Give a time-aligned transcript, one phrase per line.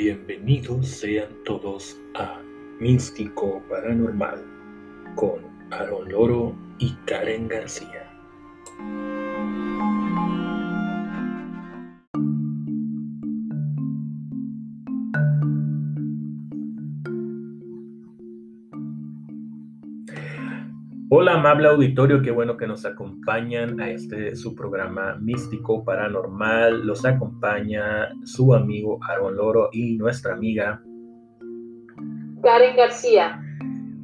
[0.00, 2.40] Bienvenidos sean todos a
[2.78, 4.44] Místico Paranormal
[5.16, 5.40] con
[5.72, 8.07] Aaron Loro y Karen García.
[21.38, 26.84] Amable auditorio, qué bueno que nos acompañan a este su programa místico paranormal.
[26.84, 30.82] Los acompaña su amigo Aaron Loro y nuestra amiga
[32.42, 33.40] Karen García.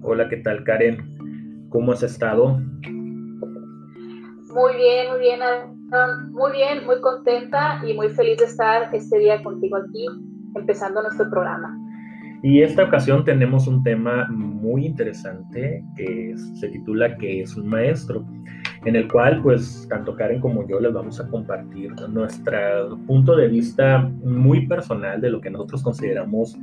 [0.02, 1.68] Hola, ¿qué tal Karen?
[1.70, 2.60] ¿Cómo has estado?
[4.52, 5.40] Muy bien, muy bien,
[6.30, 10.06] muy bien, muy contenta y muy feliz de estar este día contigo aquí,
[10.54, 11.76] empezando nuestro programa.
[12.44, 18.22] Y esta ocasión tenemos un tema muy interesante que se titula ¿Qué es un maestro?
[18.84, 23.48] En el cual, pues, tanto Karen como yo les vamos a compartir nuestro punto de
[23.48, 26.54] vista muy personal de lo que nosotros consideramos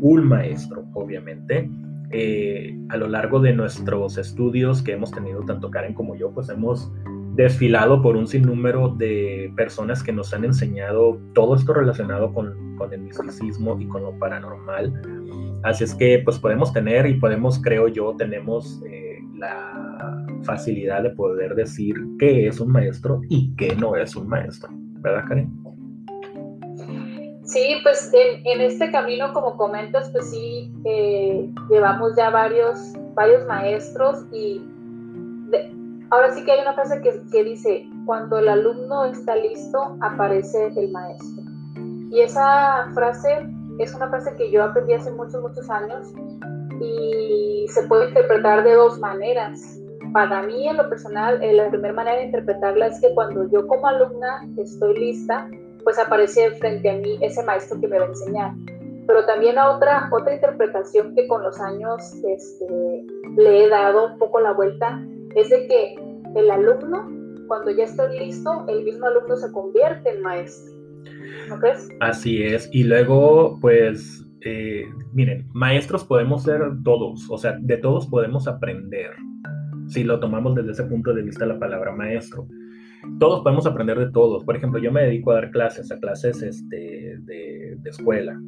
[0.00, 1.68] un maestro, obviamente.
[2.10, 6.48] Eh, a lo largo de nuestros estudios que hemos tenido, tanto Karen como yo, pues
[6.48, 6.90] hemos
[7.34, 12.92] desfilado por un sinnúmero de personas que nos han enseñado todo esto relacionado con, con
[12.92, 14.92] el misticismo y con lo paranormal.
[15.64, 21.10] Así es que pues podemos tener y podemos, creo yo, tenemos eh, la facilidad de
[21.10, 25.52] poder decir qué es un maestro y qué no es un maestro, ¿verdad Karen?
[27.44, 34.26] Sí, pues en, este camino, como comentas, pues sí, eh, llevamos ya varios, varios maestros
[34.32, 34.62] y
[36.10, 40.90] Ahora sí que hay una frase que, dice, cuando el alumno está listo, aparece el
[40.90, 41.44] maestro.
[42.10, 46.12] Y esa frase es una frase que yo aprendí hace muchos, muchos años
[46.80, 49.78] y se puede interpretar de dos maneras.
[50.12, 53.66] Para mí, en lo personal, eh, la primera manera de interpretarla es que cuando yo
[53.66, 55.48] como alumna estoy lista,
[55.84, 58.52] pues aparece frente a mí ese maestro que me va a enseñar.
[59.06, 64.40] Pero también otra, otra interpretación que con los años este, le he dado un poco
[64.40, 65.02] la vuelta
[65.34, 65.94] es de que
[66.36, 67.08] el alumno,
[67.48, 70.77] cuando ya está listo, el mismo alumno se convierte en maestro.
[72.00, 72.68] Así es.
[72.72, 79.10] Y luego, pues, eh, miren, maestros podemos ser todos, o sea, de todos podemos aprender.
[79.88, 82.46] Si lo tomamos desde ese punto de vista la palabra maestro.
[83.18, 84.44] Todos podemos aprender de todos.
[84.44, 88.38] Por ejemplo, yo me dedico a dar clases, a clases este, de, escuela.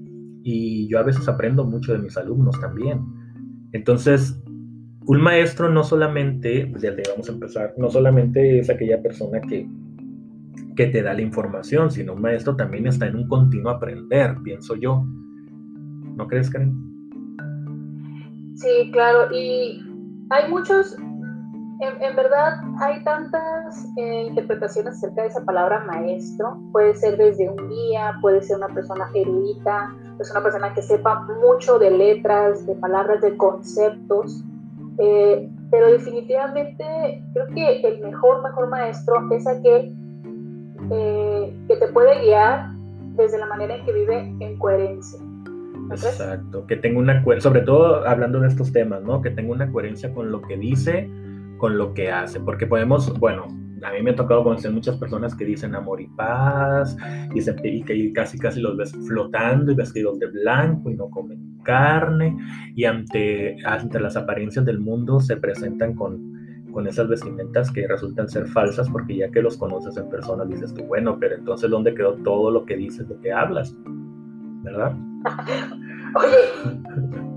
[0.42, 3.00] Y yo a veces aprendo mucho de mis alumnos también.
[3.72, 4.38] Entonces,
[5.06, 9.66] un maestro no solamente, pues ya vamos a empezar, no solamente es aquella persona que,
[10.76, 14.76] que te da la información, sino un maestro también está en un continuo aprender, pienso
[14.76, 15.04] yo.
[16.16, 16.74] ¿No crees, Karen?
[18.56, 19.82] Sí, claro, y
[20.30, 20.96] hay muchos,
[21.80, 26.60] en, verdad hay tantas eh, interpretaciones acerca de esa palabra maestro.
[26.72, 31.26] Puede ser desde un guía, puede ser una persona erudita, es una persona que sepa
[31.42, 34.44] mucho de letras, de palabras, de conceptos.
[34.98, 39.96] Eh, pero definitivamente creo que el mejor, mejor maestro es aquel
[40.90, 42.72] eh, que te puede guiar
[43.16, 45.20] desde la manera en que vive en coherencia.
[45.90, 49.22] Exacto, que tenga una sobre todo hablando de estos temas, ¿no?
[49.22, 51.10] Que tenga una coherencia con lo que dice,
[51.58, 53.48] con lo que hace, porque podemos, bueno,
[53.82, 56.96] a mí me ha tocado conocer muchas personas que dicen amor y paz
[57.34, 62.36] y, que casi casi los ves flotando y vestidos de blanco y no comen carne
[62.74, 66.39] y ante, ante las apariencias del mundo se presentan con,
[66.72, 70.74] con esas vestimentas que resultan ser falsas porque ya que los conoces en persona dices
[70.74, 73.76] tú, bueno, pero entonces ¿dónde quedó todo lo que dices, lo que hablas?
[74.62, 74.94] ¿Verdad?
[76.14, 76.36] Oye,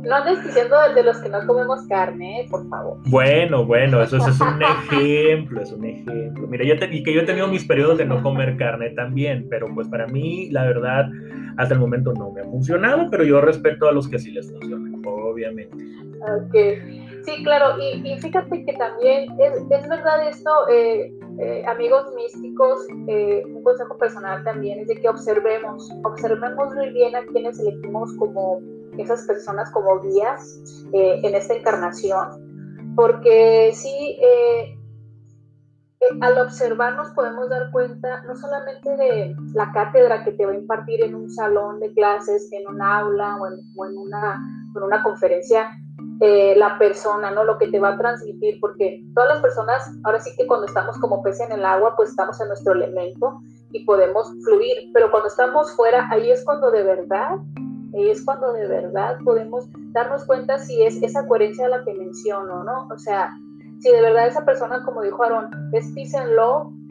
[0.03, 2.47] no andes diciendo de los que no comemos carne, ¿eh?
[2.49, 2.97] por favor.
[3.05, 4.61] Bueno, bueno, eso, es un
[4.91, 6.47] ejemplo, es un ejemplo.
[6.47, 9.67] Mira, yo y que yo he tenido mis periodos de no comer carne también, pero
[9.73, 11.09] pues para mí, la verdad,
[11.57, 14.51] hasta el momento no me ha funcionado, pero yo respeto a los que sí les
[14.51, 15.77] funcionan, obviamente.
[16.21, 16.55] Ok,
[17.25, 23.43] sí, claro, y, fíjate que también es, es verdad esto, eh, eh, amigos místicos, eh,
[23.45, 28.59] un consejo personal también es de que observemos, observemos muy bien a quienes elegimos como
[28.97, 30.61] esas personas como guías
[30.93, 34.19] en esta encarnación, porque sí,
[36.21, 41.03] al observarnos podemos dar cuenta no solamente de la cátedra que te va a impartir
[41.03, 44.39] en un salón de clases, en un aula o en, una,
[44.75, 45.69] en una conferencia,
[46.19, 47.43] eh, la persona, ¿no?
[47.43, 50.97] Lo que te va a transmitir, porque todas las personas, ahora sí que cuando estamos
[50.99, 53.39] como pez en el agua, pues estamos en nuestro elemento
[53.71, 57.37] y podemos fluir, pero cuando estamos fuera, ahí es cuando de verdad,
[57.95, 61.93] ahí es cuando de verdad podemos darnos cuenta si es esa coherencia a la que
[61.93, 62.87] menciono, ¿no?
[62.93, 63.31] O sea,
[63.79, 66.33] si de verdad esa persona, como dijo Aaron, es peace and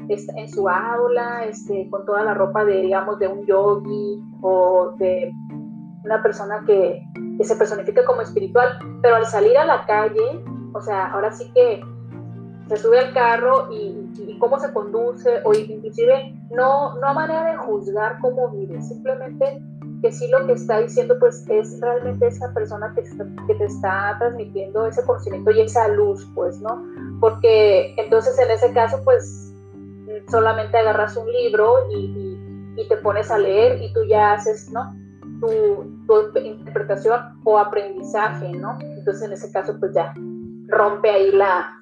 [0.08, 4.94] está en su aula, este, con toda la ropa de, digamos, de un yogi o
[4.98, 5.32] de
[6.04, 7.02] una persona que,
[7.43, 10.44] se personifica como espiritual, pero al salir a la calle,
[10.75, 11.84] o sea, ahora sí que
[12.69, 17.56] se sube al carro y, cómo se conduce, o inclusive no, no a manera de
[17.56, 19.60] juzgar cómo vive, simplemente
[20.02, 23.02] que sí lo que está diciendo pues es realmente esa persona que,
[23.46, 26.82] que te está transmitiendo ese conocimiento y esa luz, pues, ¿no?
[27.20, 29.52] Porque entonces en ese caso pues
[30.31, 32.38] solamente agarras un libro y,
[32.88, 34.93] te pones a leer y tú ya haces, ¿no?
[35.42, 38.78] Tu, interpretación o aprendizaje, ¿no?
[38.80, 40.14] Entonces en ese caso pues ya
[40.68, 41.78] rompe ahí la,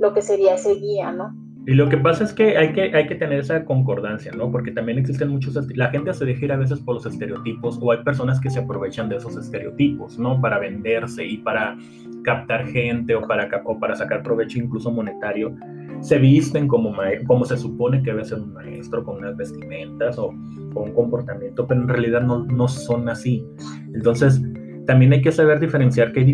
[0.00, 1.34] lo que sería ese guía, ¿no?
[1.66, 4.52] Y lo que pasa es que hay que, hay que tener esa concordancia, ¿no?
[4.52, 7.90] Porque también existen muchos, la gente se deja ir a veces por los estereotipos o
[7.90, 10.40] hay personas que se aprovechan de esos estereotipos, ¿no?
[10.40, 11.76] Para venderse y para
[12.22, 15.56] captar gente o para, o para sacar provecho incluso monetario.
[16.00, 16.94] Se visten como,
[17.26, 20.28] como se supone que debe ser un maestro, con unas vestimentas o
[20.72, 23.44] con un comportamiento, pero en realidad no, no son así.
[23.92, 24.40] Entonces,
[24.86, 26.24] también hay que saber diferenciar que,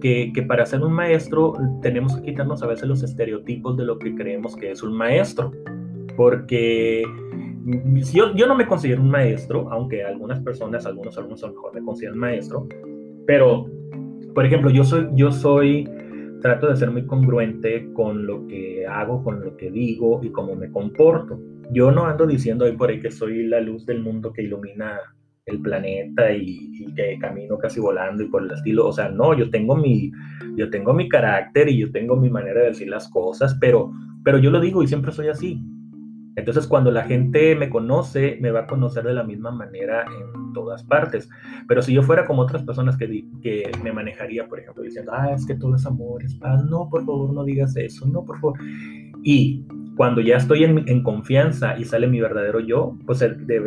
[0.00, 3.98] que, que, para ser un maestro tenemos que quitarnos a veces los estereotipos de lo
[3.98, 5.50] que creemos que es un maestro.
[6.16, 7.04] Porque
[8.12, 11.74] yo, yo no me considero un maestro, aunque algunas personas, algunos alumnos a lo mejor
[11.74, 12.66] me consideran maestro.
[13.26, 13.66] Pero,
[14.34, 15.88] por ejemplo, yo soy, yo soy,
[16.42, 20.54] trato de ser muy congruente con lo que hago, con lo que digo y cómo
[20.54, 21.40] me comporto.
[21.70, 24.98] Yo no ando diciendo ahí por ahí que soy la luz del mundo que ilumina
[25.46, 28.88] el planeta y, que camino casi volando y por el estilo.
[28.88, 30.10] O sea, no, yo tengo mi,
[30.56, 33.92] yo tengo mi carácter y yo tengo mi manera de decir las cosas, pero,
[34.24, 35.60] pero yo lo digo y siempre soy así.
[36.36, 40.52] Entonces, cuando la gente me conoce, me va a conocer de la misma manera en
[40.52, 41.28] todas partes.
[41.68, 45.32] Pero si yo fuera como otras personas que, que me manejaría, por ejemplo, diciendo, ah,
[45.32, 48.40] es que todo es amor, es paz, no, por favor, no digas eso, no, por
[48.40, 48.58] favor.
[49.22, 53.24] Y cuando ya estoy en, confianza y sale mi verdadero yo, pues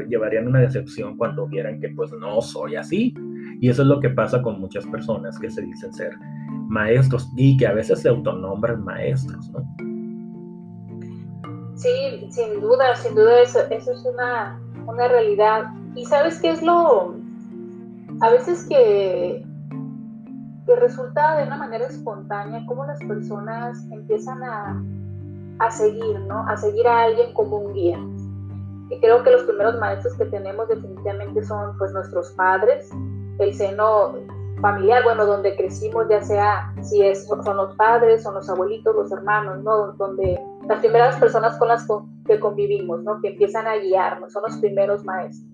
[0.09, 3.13] llevarían una decepción cuando vieran que pues no soy así.
[3.61, 6.13] Y eso es lo que pasa con muchas personas que se dicen ser
[6.67, 9.94] maestros y que a veces se autonombran maestros, ¿no?
[11.75, 15.65] Sí, sin duda, sin duda eso, eso es una, una realidad.
[15.95, 17.15] Y sabes qué es lo,
[18.21, 19.45] a veces que,
[20.65, 24.81] que resulta de una manera espontánea, cómo las personas empiezan a,
[25.59, 26.47] a seguir, ¿no?
[26.47, 27.99] A seguir a alguien como un guía.
[28.89, 32.89] Y creo que los primeros maestros que tenemos definitivamente son pues nuestros padres,
[33.39, 34.13] el seno
[34.61, 39.11] familiar, bueno, donde crecimos, ya sea si es, son los padres, son los abuelitos, los
[39.11, 39.93] hermanos, ¿no?
[39.93, 41.87] Donde las primeras personas con las
[42.25, 43.21] que convivimos, ¿no?
[43.21, 45.51] Que empiezan a guiarnos, son los primeros maestros.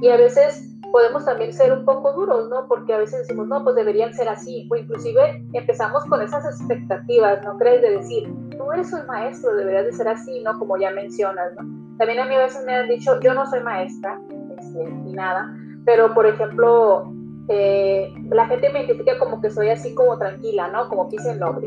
[0.00, 2.66] Y a veces podemos también ser un poco duros, ¿no?
[2.68, 7.42] Porque a veces decimos, no, pues deberían ser así, o inclusive empezamos con esas expectativas,
[7.44, 7.80] ¿no crees?
[7.82, 10.58] De decir, tú eres un maestro, deberías de ser así, ¿no?
[10.58, 11.96] Como ya mencionas, ¿no?
[11.96, 14.20] También a mí a veces me han dicho, yo no soy maestra,
[14.58, 17.12] este, ni nada, pero por ejemplo,
[17.48, 20.88] eh, la gente me identifica como que soy así como tranquila, ¿no?
[20.88, 21.62] Como peace and love,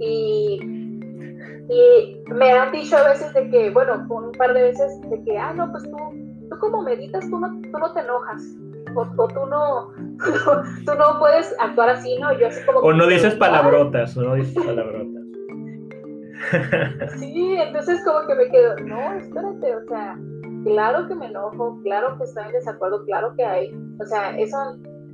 [0.00, 0.91] Y,
[1.68, 5.38] y me han dicho a veces de que, bueno, un par de veces de que,
[5.38, 5.96] ah, no, pues tú
[6.52, 8.42] tú como meditas, tú no, tú no te enojas.
[8.94, 9.88] O, tú, no,
[10.84, 12.38] tú no puedes actuar así, ¿no?
[12.38, 12.80] Yo así como...
[12.80, 15.22] O no dices palabrotas, o no dices palabrotas.
[17.18, 20.18] Sí, entonces como que me quedo, no, espérate, o sea,
[20.64, 24.56] claro que me enojo, claro que estoy en desacuerdo, claro que hay, o sea, eso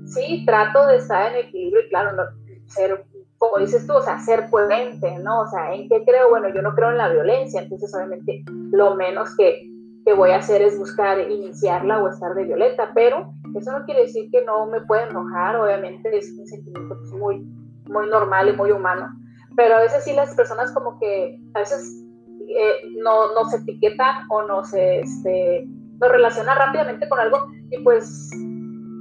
[0.07, 2.23] sí, trato de estar en equilibrio y claro, no,
[2.67, 3.05] ser,
[3.39, 5.43] como dices tú, o sea, ser coherente, ¿no?
[5.43, 6.29] O sea, ¿en qué creo?
[6.29, 9.69] Bueno, yo no creo en la violencia, entonces obviamente lo menos que
[10.09, 14.07] que voy a hacer es buscar iniciarla o estar de violeta, pero eso no quiere
[14.07, 17.47] decir que no me pueda enojar, obviamente es un sentimiento pues, muy,
[17.89, 19.11] muy normal y muy humano,
[19.55, 22.03] pero a veces sí las personas como que a veces
[22.49, 25.69] eh, no, no, se etiquetan o no se este,
[26.01, 28.31] relacionan rápidamente con algo y pues,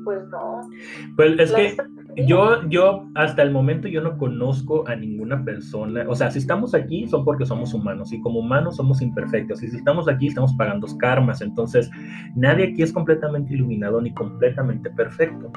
[0.04, 0.68] pues no.
[1.16, 1.78] Pues es que
[2.26, 6.04] yo, yo, hasta el momento, yo no conozco a ninguna persona.
[6.08, 9.62] O sea, si estamos aquí son porque somos humanos y como humanos somos imperfectos.
[9.62, 11.42] Y si estamos aquí, estamos pagando karmas.
[11.42, 11.92] Entonces,
[12.36, 15.52] nadie aquí es completamente iluminado ni completamente perfecto.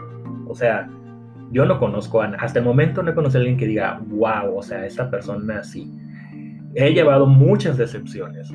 [0.46, 0.86] O sea,
[1.50, 4.56] yo no conozco a, hasta el momento no he conocido a alguien que diga, wow,
[4.56, 5.90] o sea, esta persona así.
[6.74, 8.52] He llevado muchas decepciones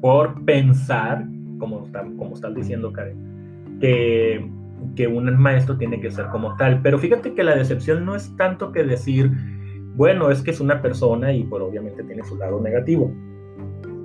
[0.00, 1.26] por pensar,
[1.58, 4.55] como, como estás diciendo, Karen, que
[4.94, 6.80] que un maestro tiene que ser como tal.
[6.82, 9.30] Pero fíjate que la decepción no es tanto que decir,
[9.94, 13.12] bueno, es que es una persona y por obviamente tiene su lado negativo,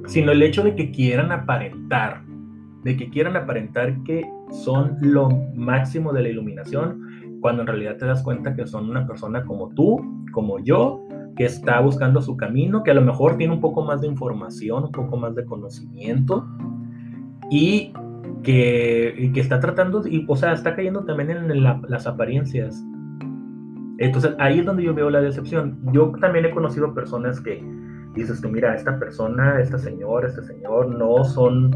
[0.08, 2.24] sino el hecho de que quieran aparentar,
[2.84, 8.06] de que quieran aparentar que son lo máximo de la iluminación, cuando en realidad te
[8.06, 10.00] das cuenta que son una persona como tú,
[10.32, 11.04] como yo,
[11.36, 14.86] que está buscando su camino, que a lo mejor tiene un poco más de información,
[14.86, 16.46] un poco más de conocimiento
[17.50, 17.94] y
[18.44, 22.84] que, que está tratando, y, o sea, está cayendo también en las apariencias.
[23.98, 25.78] Entonces ahí es donde yo veo la decepción.
[25.94, 27.64] Yo también he conocido personas que
[28.16, 31.72] dices que mira, esta persona, esta señora, este señor no son,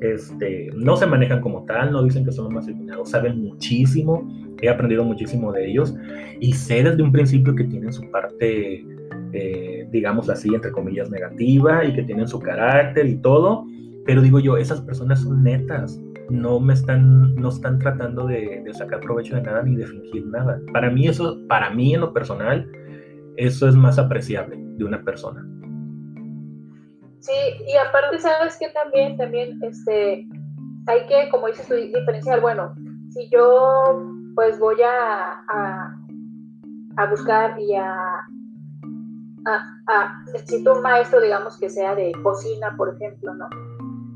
[0.00, 4.26] este, no se manejan como tal, no dicen que son los más iluminados, saben muchísimo,
[4.62, 5.94] he aprendido muchísimo de ellos
[6.40, 8.84] y sé desde un principio que tienen su parte,
[9.32, 13.66] eh, digamos así, entre comillas, negativa y que tienen su carácter y todo,
[14.06, 19.00] pero digo yo, esas personas son netas, no me están, no están tratando de, sacar
[19.00, 20.60] provecho de nada ni de fingir nada.
[20.72, 22.70] Para mí eso, para mí en lo personal,
[23.36, 25.44] eso es más apreciable de una persona.
[27.20, 27.32] Sí,
[27.66, 30.26] y aparte, ¿sabes que También, también, este,
[30.86, 32.74] hay que, como dices tú, diferenciar, bueno,
[33.10, 34.04] si yo,
[34.36, 35.92] pues voy a,
[36.96, 37.92] a, buscar y a,
[39.46, 43.48] a, necesito un maestro, digamos, que sea de cocina, por ejemplo, ¿no?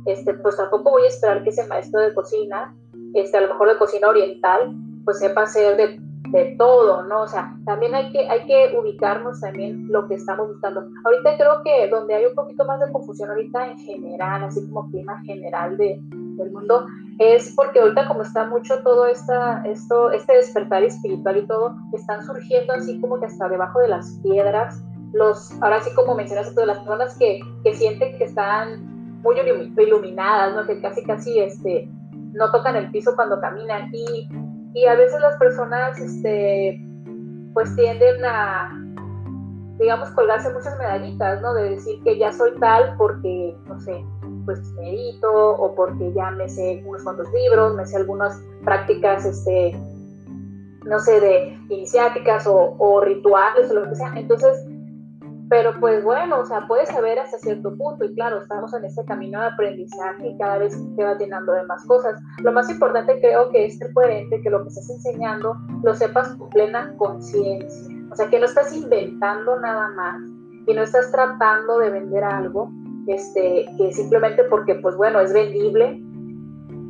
[0.07, 2.75] Este, pues tampoco voy a esperar que ese maestro de cocina,
[3.15, 7.23] este, a lo mejor de cocina oriental, pues sepa hacer de de todo, ¿no?
[7.23, 10.87] O sea, también hay que, hay que ubicarnos también lo que estamos buscando.
[11.05, 14.89] Ahorita creo que donde hay un poquito más de confusión ahorita en general, así como
[14.91, 16.87] clima general de, del mundo,
[17.19, 22.25] es porque ahorita como está mucho todo esta, esto, este despertar espiritual y todo, están
[22.25, 24.81] surgiendo así como que hasta debajo de las piedras,
[25.13, 28.90] los, ahora sí como mencionaste, todas las personas que, que sienten que están
[29.23, 29.39] muy
[29.77, 30.67] iluminadas, ¿no?
[30.67, 31.89] Que casi casi este,
[32.33, 34.29] no tocan el piso cuando caminan y
[34.75, 36.81] y a veces las personas este,
[37.55, 38.71] pues tienden a,
[39.79, 41.55] digamos, colgarse muchas medallitas, ¿no?
[41.55, 44.05] De decir que ya soy tal porque, no sé,
[44.45, 49.77] pues medito o porque ya me sé unos cuantos libros, me sé algunas prácticas, este,
[50.85, 54.13] no sé, de iniciáticas o, o rituales o lo que sea.
[54.15, 54.65] Entonces,
[55.51, 59.05] pero pues bueno, o sea, puedes saber hasta cierto punto y claro, estamos en este
[59.05, 62.23] camino de aprendizaje y cada vez te va llenando de más cosas.
[62.39, 66.29] Lo más importante creo que es ser coherente, que lo que estás enseñando lo sepas
[66.37, 67.97] con plena conciencia.
[68.13, 70.23] O sea, que no estás inventando nada más
[70.69, 72.71] y no estás tratando de vender algo
[73.09, 76.01] este, que simplemente porque, pues bueno, es vendible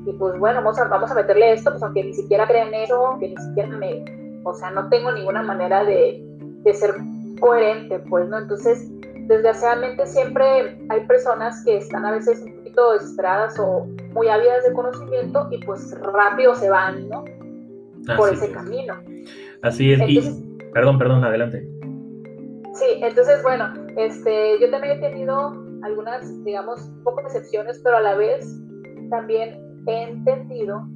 [0.04, 3.16] y pues bueno, vamos a, vamos a meterle esto, pues aunque ni siquiera crean eso,
[3.20, 4.04] que ni siquiera me,
[4.44, 6.22] o sea, no tengo ninguna manera de,
[6.62, 6.94] de ser
[7.40, 8.38] coherente, pues, ¿no?
[8.38, 8.88] Entonces,
[9.26, 14.72] desgraciadamente siempre hay personas que están a veces un poquito desesperadas o muy ávidas de
[14.72, 17.24] conocimiento y pues rápido se van, ¿no?
[18.16, 18.94] Por ese camino.
[19.62, 20.00] Así es.
[20.08, 20.20] y,
[20.72, 21.66] perdón, perdón, adelante.
[22.74, 27.96] Sí, entonces, bueno, este, yo también he tenido algunas, digamos, un poco de excepciones, pero
[27.96, 28.46] a la vez
[29.10, 30.88] también he entendido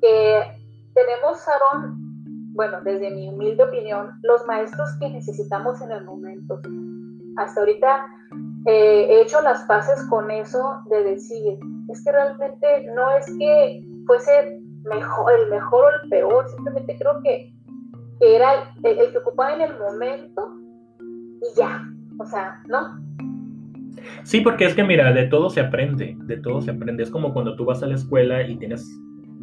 [0.00, 0.42] que
[0.94, 2.03] tenemos, Aaron,
[2.54, 6.60] bueno, desde mi humilde opinión, los maestros que necesitamos en el momento.
[7.36, 8.06] Hasta ahorita
[8.66, 11.58] eh, he hecho las paces con eso de decir,
[11.90, 17.20] es que realmente no es que fuese mejor, el mejor o el peor, simplemente creo
[17.22, 17.52] que,
[18.20, 20.54] era el, el que ocupaba en el momento
[21.42, 21.82] y ya,
[22.18, 22.96] o sea, ¿no?
[24.22, 27.02] Sí, porque es que mira, de todo se aprende, de todo se aprende.
[27.02, 28.88] Es como cuando tú vas a la escuela y tienes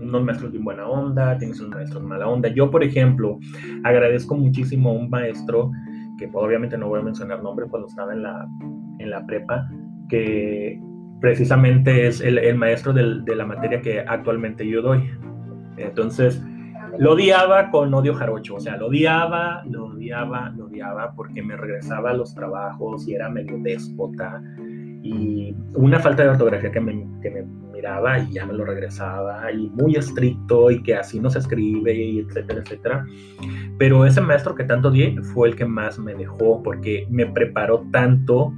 [0.01, 2.49] unos maestros de buena onda, tienes unos maestros mala onda.
[2.49, 3.39] Yo, por ejemplo,
[3.83, 5.71] agradezco muchísimo a un maestro,
[6.17, 8.47] que obviamente no voy a mencionar nombre cuando estaba en la,
[8.99, 9.69] en la prepa,
[10.09, 10.79] que
[11.19, 15.09] precisamente es el, el maestro del, de la materia que actualmente yo doy.
[15.77, 16.43] Entonces,
[16.97, 21.55] lo odiaba con odio jarocho, o sea, lo odiaba, lo odiaba, lo odiaba porque me
[21.55, 24.41] regresaba a los trabajos y era medio déspota
[25.03, 27.43] y una falta de ortografía que me, que me
[27.73, 31.93] miraba y ya me lo regresaba y muy estricto y que así no se escribe
[31.93, 33.05] y etcétera, etcétera.
[33.77, 37.87] Pero ese maestro que tanto di fue el que más me dejó porque me preparó
[37.91, 38.53] tanto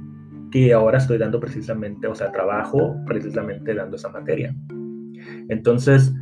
[0.50, 4.54] que ahora estoy dando precisamente, o sea, trabajo precisamente dando esa materia.
[5.48, 6.14] Entonces,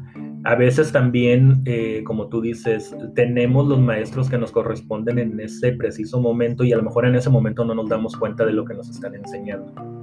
[0.45, 5.73] a veces también, eh, como tú dices, tenemos los maestros que nos corresponden en ese
[5.73, 8.65] preciso momento y a lo mejor en ese momento no nos damos cuenta de lo
[8.65, 10.02] que nos están enseñando.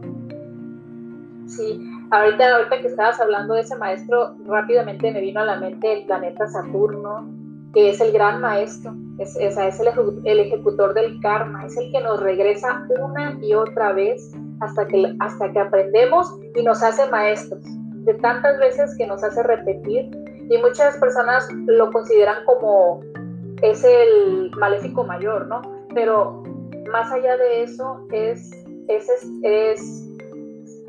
[1.49, 5.91] Sí, ahorita, ahorita que estabas hablando de ese maestro, rápidamente me vino a la mente
[5.91, 7.27] el planeta Saturno,
[7.73, 9.87] que es el gran maestro, es, es, es el,
[10.25, 15.15] el, ejecutor del karma, es el que nos regresa una y otra vez hasta que,
[15.19, 20.11] hasta que aprendemos y nos hace maestros, de tantas veces que nos hace repetir
[20.49, 23.01] y muchas personas lo consideran como
[23.63, 25.61] es el maléfico mayor, ¿no?
[25.95, 26.43] Pero
[26.91, 28.51] más allá de eso es,
[28.87, 29.09] es,
[29.43, 30.08] es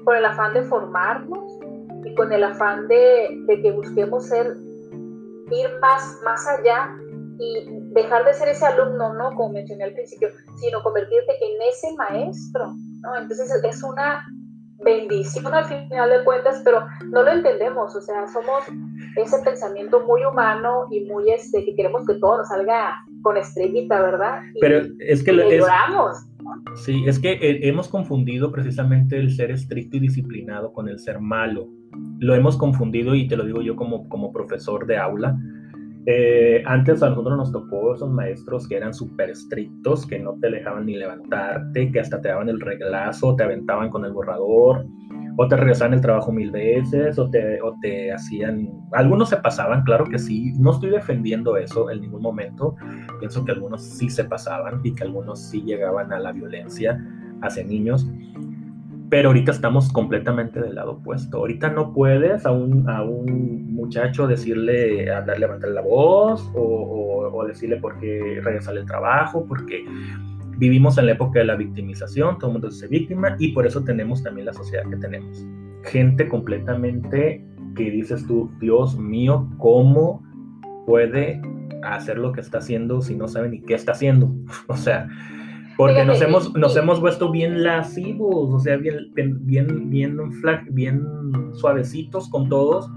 [0.05, 1.59] con el afán de formarnos
[2.05, 4.57] y con el afán de, que busquemos ser,
[5.51, 6.97] ir más, más allá
[7.39, 9.35] y dejar de ser ese alumno, ¿no?
[9.35, 10.29] Como mencioné al principio,
[10.61, 13.17] sino convertirte en ese maestro, ¿no?
[13.17, 14.25] Entonces es una,
[14.83, 18.65] bendición al final de cuentas, pero no lo entendemos, o sea, somos
[19.17, 24.01] ese pensamiento muy humano y muy este, que queremos que todo nos salga con estrellita,
[24.01, 24.41] ¿verdad?
[24.61, 25.49] pero es que lo
[26.75, 31.21] Sí, es que eh, hemos confundido precisamente el ser estricto y disciplinado con el ser
[31.21, 31.69] malo.
[32.19, 35.37] Lo hemos confundido y te lo digo yo como, como profesor de aula
[36.07, 40.51] eh, antes a nosotros nos tocó esos maestros que eran súper estrictos, que no te
[40.51, 44.87] dejaban ni levantarte, que hasta te daban el reglazo, te aventaban con el borrador,
[45.43, 48.69] o te regresaban el trabajo mil veces, o te, o te hacían...
[48.93, 52.77] Algunos se pasaban, claro que sí, no estoy defendiendo eso en ningún momento,
[53.21, 57.03] pienso que algunos sí se pasaban y que algunos sí llegaban a la violencia
[57.41, 58.07] hacia niños,
[59.09, 61.39] pero ahorita estamos completamente del lado opuesto.
[61.39, 67.47] Ahorita no puedes a un, a un muchacho decirle, hablar, levantar la voz o, o,
[67.47, 69.87] decirle por qué regresar el trabajo, porque
[70.61, 73.83] vivimos en la época de la victimización, todo el mundo es víctima y por eso
[73.83, 75.47] tenemos también la sociedad que tenemos.
[75.85, 77.43] Gente completamente
[77.75, 80.23] que dices tú, Dios mío, ¿cómo
[80.87, 81.41] puede
[81.83, 84.31] hacer lo que está haciendo si no sabe ni qué está haciendo?
[84.67, 85.09] o sea,
[85.79, 90.31] porque nos hemos, nos hemos puesto bien lascivos, o sea, bien, bien, bien,
[90.71, 91.07] bien
[91.55, 92.91] suavecitos con todos.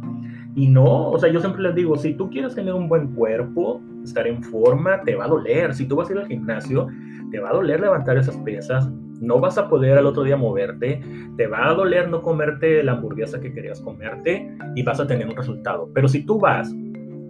[0.55, 3.81] Y no, o sea, yo siempre les digo, si tú quieres tener un buen cuerpo,
[4.03, 5.73] estar en forma, te va a doler.
[5.73, 6.89] Si tú vas a ir al gimnasio,
[7.33, 8.87] te va a doler levantar esas pesas,
[9.19, 11.01] no vas a poder al otro día moverte,
[11.35, 15.27] te va a doler no comerte la hamburguesa que querías comerte y vas a tener
[15.27, 15.89] un resultado.
[15.95, 16.71] Pero si tú vas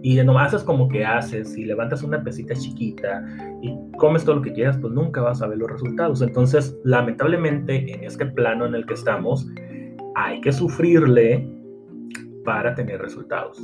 [0.02, 3.24] y no haces como que haces y levantas una pesita chiquita
[3.62, 6.20] y comes todo lo que quieras, pues nunca vas a ver los resultados.
[6.20, 9.48] Entonces, lamentablemente, en este plano en el que estamos,
[10.16, 11.48] hay que sufrirle
[12.44, 13.56] para tener resultados.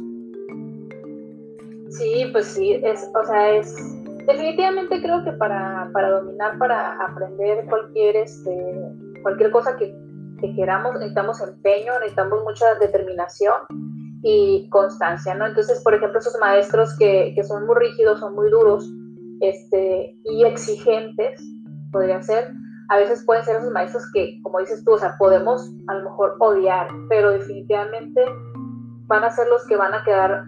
[1.90, 7.66] Sí, pues sí, es, o sea, es definitivamente creo que para, para dominar, para aprender
[7.66, 8.54] cualquier, este,
[9.22, 9.94] cualquier cosa que,
[10.40, 13.54] que queramos, necesitamos empeño, necesitamos mucha determinación
[14.22, 15.46] y constancia, ¿no?
[15.46, 18.88] Entonces, por ejemplo, esos maestros que, que son muy rígidos, son muy duros
[19.40, 21.40] este, y exigentes,
[21.90, 22.52] podría ser,
[22.90, 26.10] a veces pueden ser esos maestros que, como dices tú, o sea, podemos a lo
[26.10, 28.24] mejor odiar, pero definitivamente
[29.06, 30.44] van a ser los que van a quedar,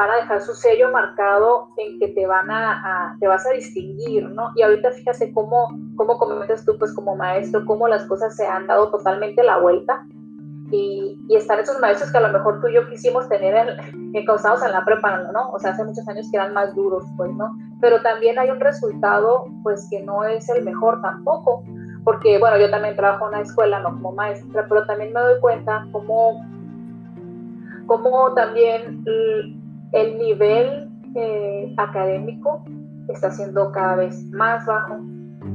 [0.00, 4.30] van a dejar su sello marcado en que te van a, te vas a distinguir,
[4.30, 4.50] ¿no?
[4.56, 8.66] Y ahorita fíjate cómo, cómo comentas tú, pues como maestro, cómo las cosas se han
[8.66, 10.06] dado totalmente la vuelta
[10.70, 14.14] y, y, están esos maestros que a lo mejor tú y yo quisimos tener en,
[14.14, 15.50] en causados en la prepa, ¿no?
[15.50, 17.54] O sea, hace muchos años que eran más duros, pues, ¿no?
[17.82, 21.62] Pero también hay un resultado, pues, que no es el mejor tampoco,
[22.04, 25.40] porque, bueno, yo también trabajo en una escuela, no como maestra, pero también me doy
[25.40, 26.42] cuenta cómo,
[27.86, 29.04] cómo también
[29.92, 32.64] el nivel eh, académico
[33.08, 34.98] está siendo cada vez más bajo,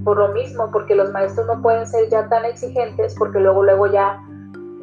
[0.04, 3.88] por lo mismo, porque los maestros no pueden ser ya tan exigentes, porque luego, luego
[3.88, 4.20] ya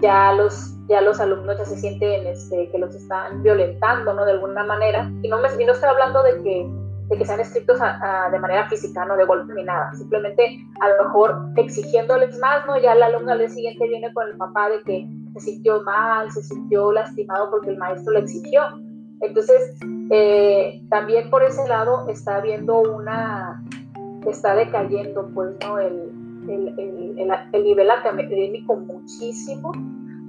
[0.02, 4.24] ya los, ya los alumnos ya se sienten este, que los están violentando, ¿no?
[4.26, 5.10] De alguna manera.
[5.22, 6.68] Y no, me, y no estoy hablando de que,
[7.08, 9.94] de que sean estrictos de manera física, no de golpe ni nada.
[9.94, 12.76] Simplemente a lo mejor exigiéndoles más, ¿no?
[12.78, 16.30] Ya el alumno al día siguiente viene con el papá de que se sintió mal,
[16.32, 18.62] se sintió lastimado porque el maestro le exigió.
[19.22, 19.78] Entonces,
[20.10, 23.62] eh, también por ese lado está habiendo una,
[24.26, 25.78] está decayendo, pues, ¿no?
[25.78, 26.10] El,
[26.48, 29.72] el, el, el, nivel académico muchísimo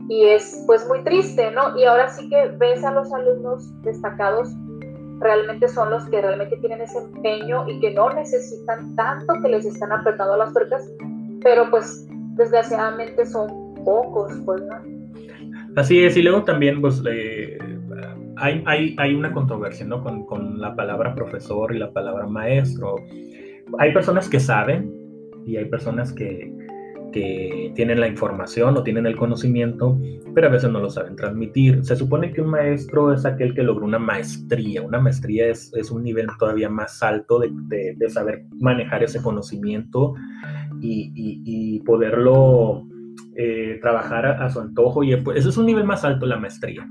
[0.09, 1.77] y es pues muy triste, ¿no?
[1.77, 4.49] Y ahora sí que ves a los alumnos destacados,
[5.19, 9.65] realmente son los que realmente tienen ese empeño y que no necesitan tanto que les
[9.65, 10.87] están apretando las puertas,
[11.41, 14.75] pero pues desgraciadamente son pocos, pues, ¿no?
[15.75, 17.57] Así es, y luego también pues eh,
[18.37, 20.03] hay, una controversia, ¿no?
[20.03, 22.95] Con, la palabra profesor y la palabra maestro.
[23.79, 24.91] Hay personas que saben
[25.45, 26.51] y hay personas que,
[27.13, 29.99] tienen la información o tienen el conocimiento,
[30.33, 31.85] pero a veces no lo saben transmitir.
[31.85, 34.81] Se supone que un maestro es aquel que logró una maestría.
[34.81, 40.15] Una maestría es, un nivel todavía más alto de, saber manejar ese conocimiento
[40.81, 42.81] y, poderlo
[43.35, 45.03] eh, trabajar a, su antojo.
[45.03, 46.83] Y ese es un nivel más alto, la maestría.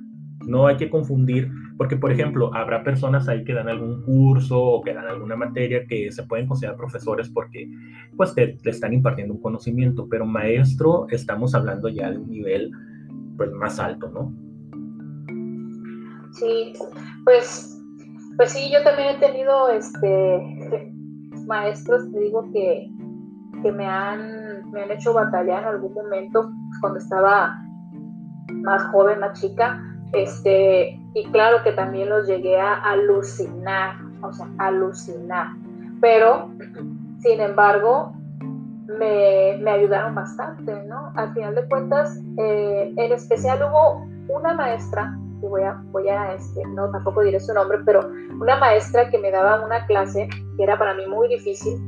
[0.46, 4.82] No hay que confundir, porque por ejemplo, habrá personas ahí que dan algún curso o
[4.82, 7.68] que dan alguna materia que se pueden considerar profesores porque
[8.16, 12.70] pues te, están impartiendo un conocimiento, pero maestro estamos hablando ya de un nivel
[13.36, 14.32] pues más alto, ¿no?
[16.32, 16.72] Sí,
[17.24, 17.78] pues,
[18.36, 20.92] pues sí, yo también he tenido este
[21.46, 22.88] maestros, te digo que,
[23.62, 26.50] que me han, me han hecho batallar en algún momento
[26.80, 27.58] cuando estaba
[28.62, 34.46] más joven, más chica, este, y claro que también los llegué a alucinar, o sea,
[34.58, 35.48] alucinar.
[36.00, 36.50] Pero,
[37.20, 38.12] sin embargo,
[38.98, 41.12] me, me, ayudaron bastante, ¿no?
[41.16, 46.34] Al final de cuentas, eh, en especial hubo una maestra, y voy a, voy a
[46.34, 50.62] este, no tampoco diré su nombre, pero una maestra que me daba una clase que
[50.62, 51.80] era para mí muy difícil,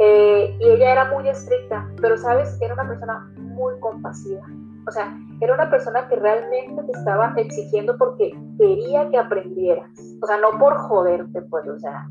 [0.00, 4.46] eh, y ella era muy estricta, pero sabes, era una persona muy compasiva.
[4.88, 9.90] O sea, era una persona que realmente te estaba exigiendo porque quería que aprendieras.
[10.22, 12.08] O sea, no por joderte, pues, o sea,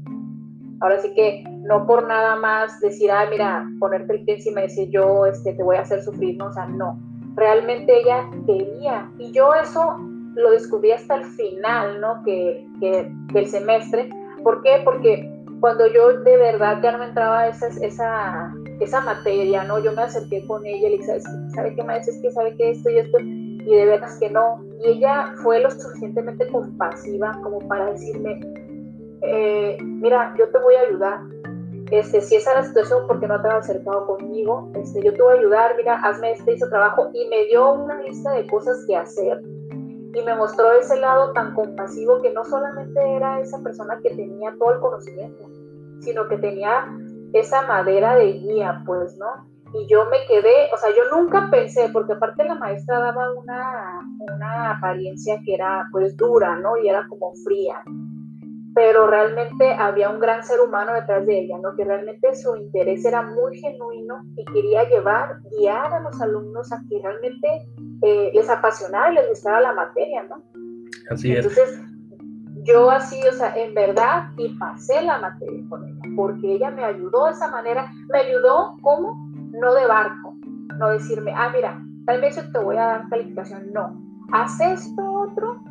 [0.79, 4.63] ahora sí que no por nada más decir, ah, mira, ponerte el pie encima y
[4.63, 6.99] decir yo este, te voy a hacer sufrir, no, o sea, no.
[7.35, 9.09] Realmente ella quería.
[9.17, 9.97] Y yo eso
[10.35, 12.21] lo descubrí hasta el final, ¿no?
[12.23, 14.09] Que, que del semestre.
[14.43, 14.81] ¿Por qué?
[14.85, 19.79] Porque cuando yo de verdad ya no me entraba esa, esa, esa materia, ¿no?
[19.79, 21.19] Yo me acerqué con ella y le dije,
[21.53, 22.13] ¿sabe qué maestra?
[22.13, 24.63] Es que sabe que esto y esto, y de veras que no.
[24.83, 28.39] Y ella fue lo suficientemente compasiva como para decirme,
[29.21, 31.19] eh, mira, yo te voy a ayudar.
[31.91, 34.69] Este, si esa es la situación, porque no te has acercado conmigo?
[34.75, 37.09] Este, yo te voy a ayudar, mira, hazme este, ese trabajo.
[37.13, 39.41] Y me dio una lista de cosas que hacer
[40.17, 44.55] y me mostró ese lado tan compasivo que no solamente era esa persona que tenía
[44.57, 45.49] todo el conocimiento,
[45.99, 46.87] sino que tenía
[47.33, 49.47] esa madera de guía, pues, ¿no?
[49.73, 54.01] Y yo me quedé, o sea, yo nunca pensé, porque aparte la maestra daba una,
[54.33, 56.77] una apariencia que era pues dura, ¿no?
[56.77, 57.83] Y era como fría
[58.77, 61.75] pero realmente había un gran ser humano detrás de ella, ¿no?
[61.75, 66.79] que realmente su interés era muy genuino y quería llevar, guiar a los alumnos a
[66.87, 67.47] que realmente
[68.03, 70.43] eh, les apasionara y les gustara la materia, ¿no?
[71.09, 71.39] Así es.
[71.39, 71.81] Entonces,
[72.61, 76.83] yo así, o sea, en verdad, y pasé la materia con ella, porque ella me
[76.83, 80.35] ayudó de esa manera, me ayudó como, no de barco,
[80.77, 84.01] no decirme, ah, mira, tal vez yo te voy a dar calificación, no,
[84.33, 85.61] haz esto otro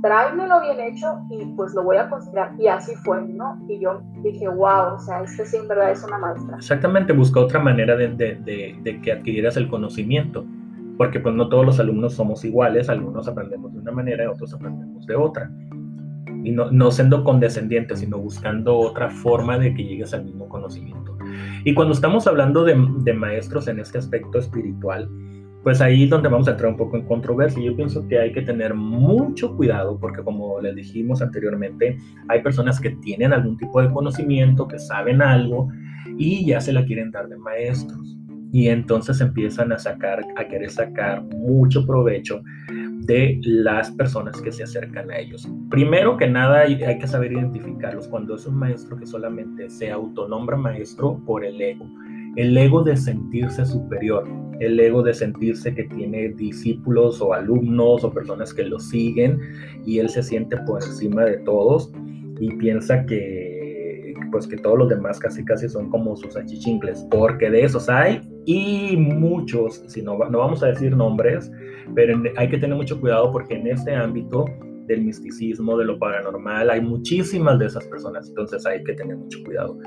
[0.00, 2.52] tráemelo bien hecho y pues lo voy a considerar.
[2.58, 3.58] Y así fue, ¿no?
[3.68, 6.56] Y yo dije, wow, o sea, este sí en verdad es una maestra.
[6.56, 10.44] Exactamente, busca otra manera de, de, de, que adquirieras el conocimiento,
[10.96, 14.54] porque pues no todos los alumnos somos iguales, algunos aprendemos de una manera y otros
[14.54, 15.50] aprendemos de otra.
[16.44, 21.16] Y no, no siendo condescendientes, sino buscando otra forma de que llegues al mismo conocimiento.
[21.64, 25.08] Y cuando estamos hablando de, de maestros en este aspecto espiritual,
[25.62, 27.62] pues ahí es donde vamos a entrar un poco en controversia.
[27.62, 31.98] Yo pienso que hay que tener mucho cuidado porque como les dijimos anteriormente,
[32.28, 35.68] hay personas que tienen algún tipo de conocimiento, que saben algo
[36.16, 38.16] y ya se la quieren dar de maestros.
[38.50, 42.40] Y entonces empiezan a sacar, a querer sacar mucho provecho
[43.08, 45.48] de las personas que se acercan a ellos.
[45.70, 50.56] Primero que nada hay, que saber identificarlos cuando es un maestro que solamente se autonombra
[50.56, 51.86] maestro por el ego
[52.36, 54.28] el ego de sentirse superior,
[54.60, 59.40] el ego de sentirse que tiene discípulos o alumnos o personas que lo siguen
[59.84, 61.90] y él se siente por encima de todos
[62.38, 67.50] y piensa que pues que todos los demás casi casi son como sus achichincles, porque
[67.50, 71.50] de esos hay y muchos, si no, no vamos a decir nombres,
[71.94, 74.44] pero hay que tener mucho cuidado porque en este ámbito
[74.88, 76.70] del misticismo, de lo paranormal.
[76.70, 79.78] Hay muchísimas de esas personas, entonces hay que tener mucho cuidado.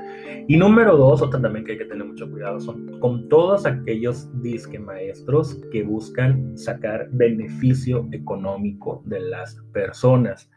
[0.48, 4.28] Y número dos, otra también que hay que tener mucho cuidado, son con todos aquellos
[4.40, 10.48] disque maestros que buscan sacar beneficio económico de las personas.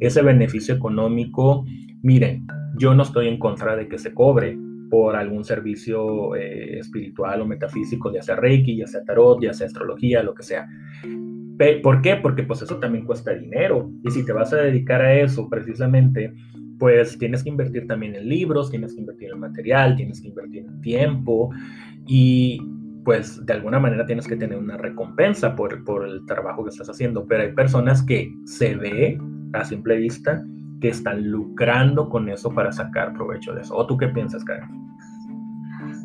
[0.00, 1.64] Ese beneficio económico,
[2.02, 4.58] miren, yo no estoy en contra de que se cobre
[4.90, 9.66] por algún servicio eh, espiritual o metafísico, ya sea Reiki, ya sea Tarot, ya sea
[9.66, 10.66] astrología, lo que sea.
[11.82, 12.16] ¿Por qué?
[12.16, 13.90] Porque pues eso también cuesta dinero.
[14.04, 16.32] Y si te vas a dedicar a eso precisamente,
[16.78, 20.64] pues tienes que invertir también en libros, tienes que invertir en material, tienes que invertir
[20.64, 21.50] en tiempo
[22.06, 22.62] y
[23.04, 26.88] pues de alguna manera tienes que tener una recompensa por, por el trabajo que estás
[26.90, 27.26] haciendo.
[27.26, 29.18] Pero hay personas que se ve
[29.52, 30.44] a simple vista
[30.80, 33.76] que están lucrando con eso para sacar provecho de eso.
[33.76, 34.68] ¿O tú qué piensas, Karen?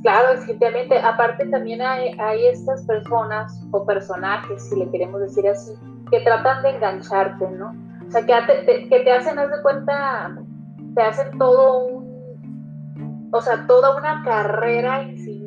[0.01, 0.97] Claro, definitivamente.
[0.99, 5.71] Aparte también hay, estas personas o personajes, si le queremos decir así,
[6.11, 7.73] que tratan de engancharte, ¿no?
[8.07, 8.33] O sea, que
[8.65, 10.35] te, que te hacen, haz de cuenta,
[10.95, 15.42] te hacen todo un, o sea, toda una carrera infinita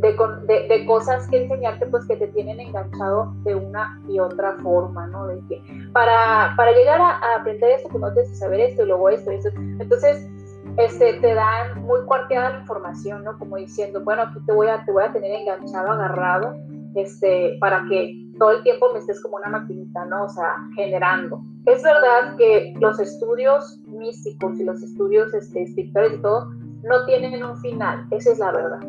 [0.00, 5.26] de, cosas que enseñarte, pues que te tienen enganchado de una y otra forma, ¿no?
[5.26, 8.86] De que para, para llegar a, aprender esto, pues no tienes que saber esto y
[8.86, 9.36] luego esto y.
[9.80, 10.28] Entonces,
[10.76, 13.38] este, te dan muy cuarteada la información, ¿no?
[13.38, 16.56] Como diciendo, bueno, aquí te voy a, te voy a tener enganchado, agarrado,
[16.94, 20.24] este, para que todo el tiempo me estés como una maquinita, ¿no?
[20.24, 21.42] O sea, generando.
[21.66, 26.50] Es verdad que los estudios místicos y los estudios este, espirituales y todo
[26.82, 28.80] no tienen un final, esa es la verdad.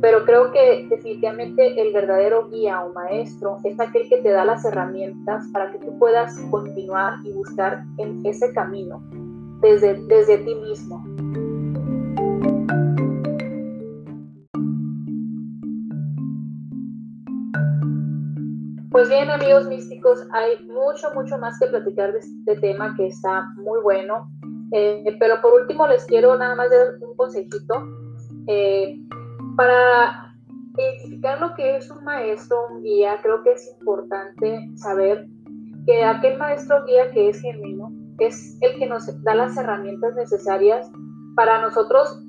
[0.00, 4.64] Pero creo que definitivamente el verdadero guía o maestro es aquel que te da las
[4.64, 9.02] herramientas para que tú puedas continuar y buscar en ese camino
[9.60, 11.04] desde, desde ti mismo.
[18.90, 23.46] Pues bien, amigos místicos, hay mucho, mucho más que platicar de este tema que está
[23.56, 24.30] muy bueno.
[24.72, 27.86] Eh, pero por último les quiero nada más dar un consejito.
[28.46, 28.98] Eh,
[29.56, 30.34] para
[30.76, 33.18] identificar lo que es un maestro, un guía.
[33.22, 35.26] Creo que es importante saber
[35.86, 40.90] que aquel maestro guía que es genuino es el que nos da las herramientas necesarias
[41.34, 42.22] para nosotros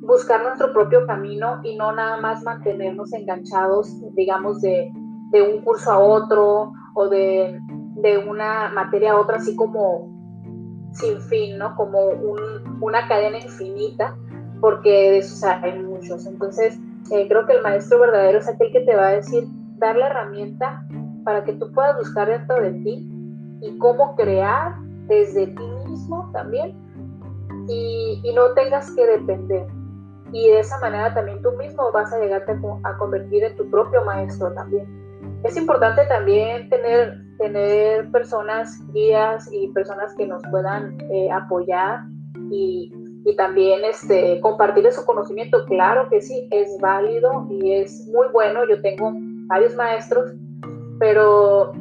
[0.00, 4.92] buscar nuestro propio camino y no nada más mantenernos enganchados, digamos, de,
[5.32, 7.60] un curso a otro o de,
[8.28, 10.12] una materia a otra, así como
[10.92, 11.74] sin fin, ¿no?
[11.74, 11.98] Como
[12.80, 14.16] una cadena infinita,
[14.64, 16.24] porque de eso hay muchos.
[16.24, 19.44] Entonces, eh, creo que el maestro verdadero es aquel que te va a decir,
[19.76, 20.86] dar la herramienta
[21.22, 23.06] para que tú puedas buscar dentro de ti
[23.60, 26.74] y cómo crear desde ti mismo también
[27.68, 29.66] y, no tengas que depender.
[30.32, 32.52] Y de esa manera también tú mismo vas a llegarte
[32.84, 34.86] a, convertir en tu propio maestro también.
[35.42, 42.06] Es importante también tener, tener personas, guías y personas que nos puedan eh, apoyar
[42.50, 42.90] y,
[43.24, 45.64] y también este, compartir su conocimiento.
[45.66, 48.68] Claro que sí, es válido y es muy bueno.
[48.68, 49.12] Yo tengo
[49.46, 50.32] varios maestros,
[50.98, 51.72] pero,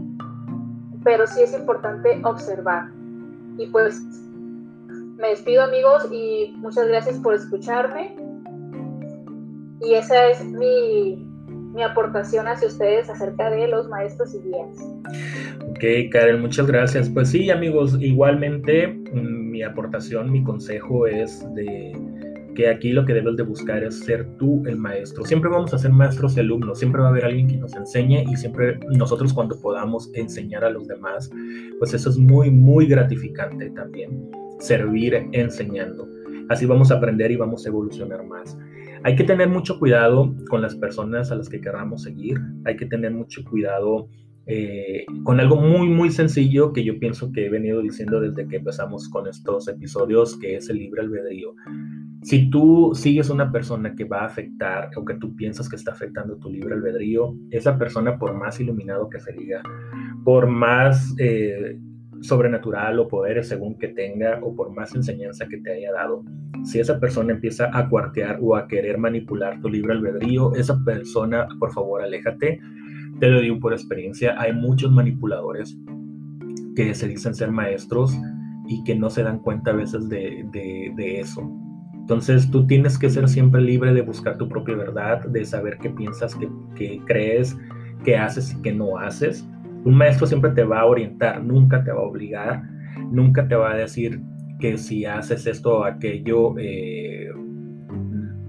[1.03, 2.91] pero sí es importante observar.
[3.58, 4.01] Y pues
[5.17, 8.15] me despido amigos y muchas gracias por escucharme.
[9.82, 11.27] Y esa es mi,
[11.81, 14.77] aportación hacia ustedes acerca de los maestros y guías.
[15.69, 17.09] Ok, Karen, muchas gracias.
[17.09, 21.93] Pues sí, amigos, igualmente mm, mi aportación, mi consejo es de
[22.53, 25.25] que aquí lo que debes de buscar es ser tú el maestro.
[25.25, 28.23] Siempre vamos a ser maestros y alumnos, siempre va a haber alguien que nos enseñe
[28.31, 31.31] y siempre nosotros cuando podamos enseñar a los demás,
[31.79, 36.07] pues eso es muy, muy gratificante también, servir enseñando.
[36.49, 38.57] Así vamos a aprender y vamos a evolucionar más.
[39.03, 42.85] Hay que tener mucho cuidado con las personas a las que queramos seguir, hay que
[42.85, 44.07] tener mucho cuidado
[44.45, 48.57] eh, con algo muy, muy sencillo que yo pienso que he venido diciendo desde que
[48.57, 51.53] empezamos con estos episodios, que es el libre albedrío.
[52.23, 55.91] Si tú sigues una persona que va a afectar o que tú piensas que está
[55.91, 59.61] afectando tu libre albedrío, esa persona, por más iluminado que se diga,
[60.23, 61.77] por más eh,
[62.23, 66.23] sobrenatural o poderes según que tenga o por más enseñanza que te haya dado,
[66.63, 71.47] si esa persona empieza a cuartear o a querer manipular tu libre albedrío, esa persona,
[71.59, 72.59] por favor, aléjate
[73.19, 75.77] te lo digo por experiencia, hay muchos manipuladores
[76.75, 78.13] que se dicen ser maestros
[78.67, 81.49] y que no se dan cuenta a veces de, eso.
[81.93, 85.89] Entonces tú tienes que ser siempre libre de buscar tu propia verdad, de saber qué
[85.89, 86.36] piensas,
[86.75, 87.57] qué, crees,
[88.03, 89.47] qué haces y qué no haces.
[89.85, 92.63] Un maestro siempre te va a orientar, nunca te va a obligar,
[93.11, 94.21] nunca te va a decir
[94.59, 97.29] que si haces esto o aquello eh,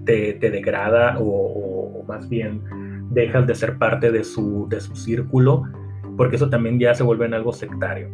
[0.05, 2.61] te, degrada o más bien
[3.11, 5.63] dejas de ser parte de su, de su círculo,
[6.17, 8.09] porque eso también ya se vuelve en algo sectario.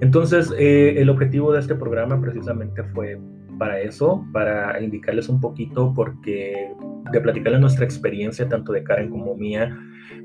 [0.00, 3.18] Entonces, eh, el objetivo de este programa precisamente fue
[3.58, 6.72] para eso, para indicarles un poquito, porque
[7.12, 9.76] de platicarles nuestra experiencia, tanto de Karen como mía,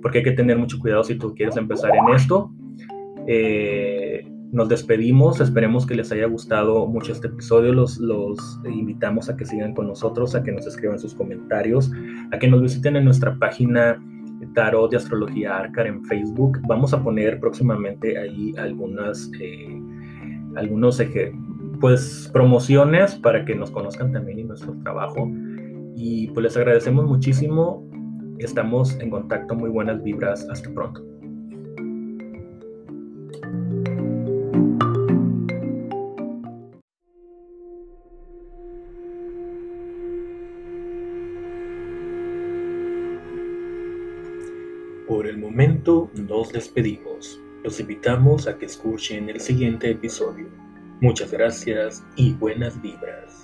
[0.02, 2.52] porque hay que tener mucho cuidado si tú quieres empezar en esto.
[3.28, 8.00] Eh, nos despedimos, esperemos que les haya gustado mucho este episodio, los,
[8.66, 11.90] invitamos a que sigan con nosotros, a que nos escriban sus comentarios,
[12.32, 13.98] a que nos visiten en nuestra página
[14.54, 16.60] Tarot de Astrología Arcar en Facebook.
[16.68, 19.80] Vamos a poner próximamente ahí algunas, eh,
[20.56, 21.00] algunos
[21.82, 25.30] pues, promociones para que nos conozcan también en nuestro trabajo.
[25.96, 27.86] Y pues les agradecemos muchísimo.
[28.38, 29.56] Estamos en contacto.
[29.56, 30.48] Muy buenas vibras.
[30.50, 31.04] Hasta pronto.
[45.08, 47.40] Por el momento nos despedimos.
[47.64, 50.48] Los invitamos a que escuchen el siguiente episodio.
[51.02, 53.41] Muchas gracias y buenas vibras.